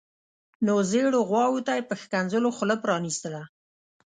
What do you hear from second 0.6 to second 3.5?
نو زیړو غواوو ته یې په ښکنځلو خوله پرانیستله.